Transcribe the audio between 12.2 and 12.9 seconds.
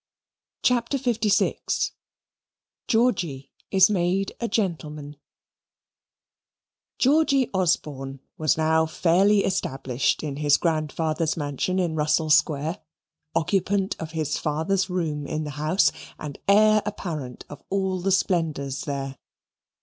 Square,